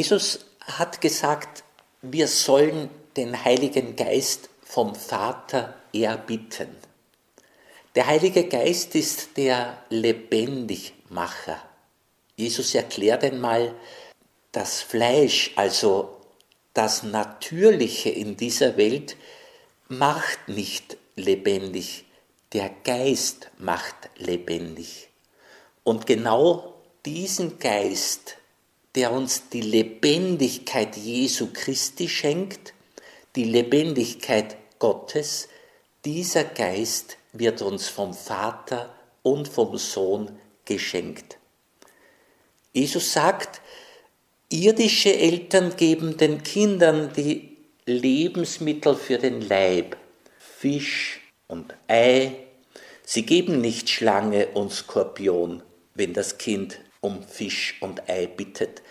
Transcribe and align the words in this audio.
Jesus 0.00 0.46
hat 0.62 1.02
gesagt, 1.02 1.62
wir 2.00 2.26
sollen 2.26 2.88
den 3.18 3.44
Heiligen 3.44 3.96
Geist 3.96 4.48
vom 4.62 4.94
Vater 4.94 5.74
erbitten. 5.92 6.74
Der 7.94 8.06
Heilige 8.06 8.48
Geist 8.48 8.94
ist 8.94 9.36
der 9.36 9.76
Lebendigmacher. 9.90 11.62
Jesus 12.34 12.74
erklärt 12.74 13.24
einmal, 13.24 13.74
das 14.52 14.80
Fleisch, 14.80 15.52
also 15.56 16.16
das 16.72 17.02
Natürliche 17.02 18.08
in 18.08 18.38
dieser 18.38 18.78
Welt, 18.78 19.18
macht 19.88 20.48
nicht 20.48 20.96
lebendig, 21.14 22.06
der 22.54 22.70
Geist 22.84 23.50
macht 23.58 24.08
lebendig. 24.16 25.10
Und 25.84 26.06
genau 26.06 26.72
diesen 27.04 27.58
Geist, 27.58 28.38
der 28.94 29.12
uns 29.12 29.48
die 29.50 29.60
Lebendigkeit 29.60 30.96
Jesu 30.96 31.48
Christi 31.52 32.08
schenkt, 32.08 32.74
die 33.36 33.44
Lebendigkeit 33.44 34.56
Gottes, 34.78 35.48
dieser 36.04 36.44
Geist 36.44 37.16
wird 37.32 37.62
uns 37.62 37.88
vom 37.88 38.14
Vater 38.14 38.94
und 39.22 39.48
vom 39.48 39.76
Sohn 39.76 40.38
geschenkt. 40.64 41.38
Jesus 42.72 43.12
sagt, 43.12 43.60
irdische 44.48 45.16
Eltern 45.16 45.76
geben 45.76 46.16
den 46.16 46.42
Kindern 46.42 47.12
die 47.12 47.56
Lebensmittel 47.86 48.94
für 48.96 49.18
den 49.18 49.40
Leib, 49.42 49.96
Fisch 50.38 51.20
und 51.48 51.74
Ei. 51.88 52.46
Sie 53.04 53.26
geben 53.26 53.60
nicht 53.60 53.90
Schlange 53.90 54.48
und 54.48 54.72
Skorpion, 54.72 55.62
wenn 55.94 56.12
das 56.12 56.38
Kind 56.38 56.80
um 57.00 57.22
Fisch 57.22 57.76
und 57.80 58.08
Ei 58.08 58.26
bittet. 58.26 58.82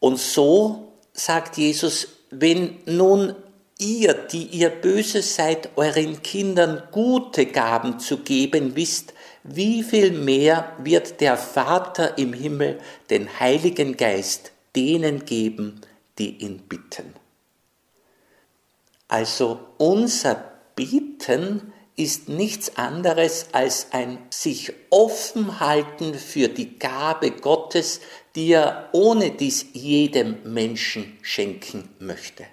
Und 0.00 0.18
so 0.18 0.92
sagt 1.12 1.56
Jesus, 1.56 2.08
wenn 2.30 2.78
nun 2.86 3.34
ihr, 3.78 4.14
die 4.14 4.44
ihr 4.44 4.70
böse 4.70 5.22
seid, 5.22 5.70
euren 5.76 6.22
Kindern 6.22 6.82
gute 6.90 7.46
Gaben 7.46 7.98
zu 7.98 8.18
geben 8.18 8.76
wisst, 8.76 9.14
wie 9.44 9.82
viel 9.82 10.12
mehr 10.12 10.72
wird 10.78 11.20
der 11.20 11.36
Vater 11.36 12.18
im 12.18 12.32
Himmel 12.32 12.78
den 13.10 13.40
Heiligen 13.40 13.96
Geist 13.96 14.52
denen 14.76 15.24
geben, 15.24 15.80
die 16.18 16.36
ihn 16.38 16.58
bitten. 16.58 17.14
Also 19.08 19.60
unser 19.78 20.52
Bitten 20.76 21.72
ist 21.98 22.28
nichts 22.28 22.76
anderes 22.76 23.48
als 23.52 23.88
ein 23.92 24.18
sich 24.30 24.72
offen 24.88 25.58
halten 25.58 26.14
für 26.14 26.48
die 26.48 26.78
Gabe 26.78 27.32
Gottes, 27.32 28.00
die 28.36 28.52
er 28.52 28.88
ohne 28.92 29.32
dies 29.32 29.66
jedem 29.72 30.36
Menschen 30.44 31.18
schenken 31.22 31.88
möchte. 31.98 32.46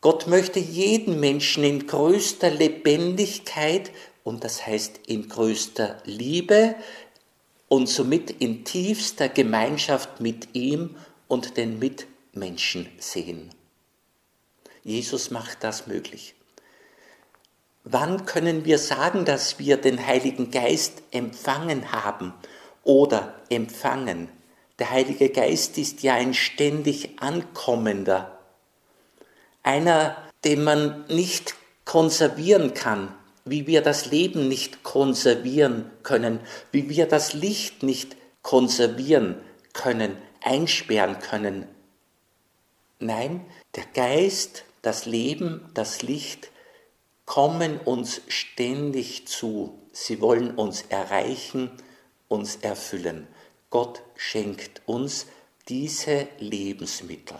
Gott 0.00 0.26
möchte 0.26 0.58
jeden 0.58 1.20
Menschen 1.20 1.62
in 1.62 1.86
größter 1.86 2.50
Lebendigkeit 2.50 3.92
und 4.24 4.42
das 4.42 4.66
heißt 4.66 5.00
in 5.06 5.28
größter 5.28 6.02
Liebe 6.04 6.74
und 7.68 7.88
somit 7.88 8.30
in 8.30 8.64
tiefster 8.64 9.28
Gemeinschaft 9.28 10.20
mit 10.20 10.54
ihm 10.54 10.96
und 11.28 11.56
den 11.56 11.78
Mitmenschen 11.78 12.88
sehen. 12.98 13.50
Jesus 14.82 15.30
macht 15.30 15.62
das 15.62 15.86
möglich. 15.86 16.34
Wann 17.90 18.26
können 18.26 18.66
wir 18.66 18.76
sagen, 18.76 19.24
dass 19.24 19.58
wir 19.58 19.78
den 19.78 20.06
Heiligen 20.06 20.50
Geist 20.50 21.02
empfangen 21.10 21.90
haben 21.90 22.34
oder 22.84 23.34
empfangen? 23.48 24.28
Der 24.78 24.90
Heilige 24.90 25.30
Geist 25.30 25.78
ist 25.78 26.02
ja 26.02 26.12
ein 26.12 26.34
ständig 26.34 27.18
ankommender, 27.22 28.38
einer, 29.62 30.18
den 30.44 30.64
man 30.64 31.06
nicht 31.08 31.54
konservieren 31.86 32.74
kann, 32.74 33.14
wie 33.46 33.66
wir 33.66 33.80
das 33.80 34.10
Leben 34.10 34.48
nicht 34.48 34.82
konservieren 34.82 35.90
können, 36.02 36.40
wie 36.70 36.90
wir 36.90 37.06
das 37.06 37.32
Licht 37.32 37.82
nicht 37.82 38.16
konservieren 38.42 39.36
können, 39.72 40.14
einsperren 40.42 41.20
können. 41.20 41.66
Nein, 42.98 43.46
der 43.76 43.84
Geist, 43.94 44.64
das 44.82 45.06
Leben, 45.06 45.70
das 45.72 46.02
Licht 46.02 46.50
kommen 47.28 47.78
uns 47.78 48.22
ständig 48.28 49.28
zu. 49.28 49.78
Sie 49.92 50.22
wollen 50.22 50.54
uns 50.54 50.80
erreichen, 50.88 51.70
uns 52.26 52.56
erfüllen. 52.56 53.28
Gott 53.68 54.02
schenkt 54.16 54.80
uns 54.86 55.26
diese 55.68 56.26
Lebensmittel, 56.38 57.36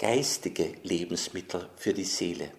geistige 0.00 0.74
Lebensmittel 0.82 1.70
für 1.76 1.94
die 1.94 2.04
Seele. 2.04 2.50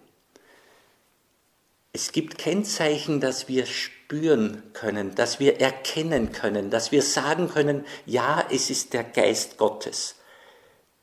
Es 1.92 2.10
gibt 2.10 2.38
Kennzeichen, 2.38 3.20
dass 3.20 3.46
wir 3.46 3.66
spüren 3.66 4.62
können, 4.72 5.14
dass 5.14 5.40
wir 5.40 5.60
erkennen 5.60 6.32
können, 6.32 6.70
dass 6.70 6.90
wir 6.90 7.02
sagen 7.02 7.50
können, 7.50 7.84
ja, 8.06 8.46
es 8.50 8.70
ist 8.70 8.94
der 8.94 9.04
Geist 9.04 9.58
Gottes. 9.58 10.14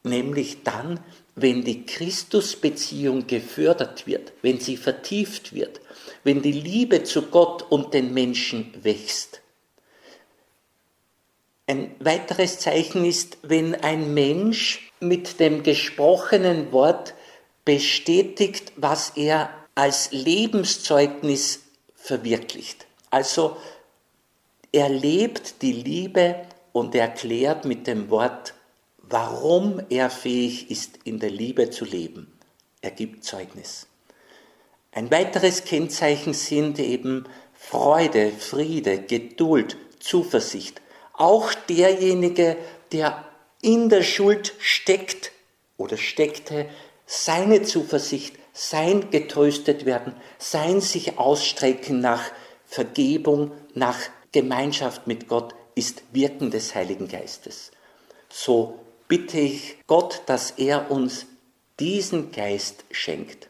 Nämlich 0.02 0.64
dann, 0.64 1.00
wenn 1.36 1.64
die 1.64 1.86
Christusbeziehung 1.86 3.28
gefördert 3.28 4.06
wird, 4.06 4.34
wenn 4.42 4.60
sie 4.60 4.78
vertieft 4.78 5.54
wird, 5.54 5.82
wenn 6.24 6.42
die 6.42 6.52
Liebe 6.52 7.04
zu 7.04 7.24
Gott 7.24 7.64
und 7.72 7.94
den 7.94 8.14
Menschen 8.14 8.74
wächst. 8.84 9.42
Ein 11.66 11.96
weiteres 12.00 12.60
Zeichen 12.60 13.06
ist, 13.06 13.38
wenn 13.42 13.74
ein 13.76 14.14
Mensch 14.14 14.92
mit 15.00 15.40
dem 15.40 15.64
gesprochenen 15.64 16.72
Wort 16.72 17.14
bestätigt, 17.66 18.74
was 18.76 19.12
er 19.16 19.50
als 19.74 20.12
Lebenszeugnis 20.12 21.62
verwirklicht. 21.96 22.86
Also 23.10 23.58
er 24.72 24.90
lebt 24.90 25.62
die 25.62 25.72
Liebe 25.72 26.36
und 26.74 26.96
erklärt 26.96 27.66
mit 27.66 27.88
dem 27.88 28.10
Wort, 28.10 28.54
warum 29.14 29.80
er 29.92 30.10
fähig 30.10 30.72
ist, 30.72 30.98
in 31.04 31.20
der 31.20 31.30
Liebe 31.30 31.70
zu 31.70 31.86
leben. 31.86 32.34
Er 32.82 32.90
gibt 32.90 33.24
Zeugnis. 33.24 33.86
Ein 34.92 35.12
weiteres 35.12 35.66
Kennzeichen 35.66 36.34
sind 36.34 36.80
eben 36.80 37.26
Freude, 37.54 38.32
Friede, 38.32 38.98
Geduld, 38.98 39.78
Zuversicht. 40.00 40.82
Auch 41.14 41.54
derjenige, 41.54 42.58
der 42.92 43.24
in 43.62 43.88
der 43.90 44.02
Schuld 44.02 44.56
steckt 44.58 45.32
oder 45.78 45.98
steckte, 45.98 46.68
seine 47.06 47.62
Zuversicht 47.62 48.36
sein 48.52 49.12
getröstet 49.12 49.86
werden, 49.86 50.16
sein 50.40 50.82
sich 50.82 51.20
ausstrecken 51.20 52.00
nach 52.00 52.32
Vergebung, 52.66 53.52
nach 53.76 54.00
Gemeinschaft 54.32 55.06
mit 55.06 55.28
Gott 55.28 55.54
ist 55.76 56.02
Wirken 56.14 56.50
des 56.50 56.74
Heiligen 56.74 57.08
Geistes. 57.08 57.70
So 58.28 58.80
bitte 59.08 59.40
ich 59.40 59.78
Gott, 59.88 60.24
dass 60.28 60.52
er 60.52 60.92
uns 60.92 61.26
diesen 61.80 62.32
Geist 62.32 62.86
schenkt. 62.92 63.50